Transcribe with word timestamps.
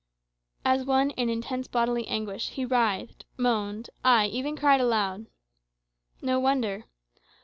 As 0.65 0.83
one 0.83 1.11
in 1.11 1.29
intense 1.29 1.67
bodily 1.67 2.07
anguish, 2.07 2.49
he 2.53 2.65
writhed, 2.65 3.25
moaned 3.37 3.91
ay, 4.03 4.25
even 4.31 4.57
cried 4.57 4.81
aloud. 4.81 5.27
No 6.23 6.39
wonder. 6.39 6.85